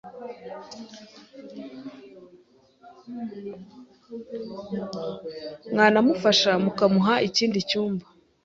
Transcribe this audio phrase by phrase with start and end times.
[5.71, 8.05] Mwanamufasha mukamuha ikindi cyumba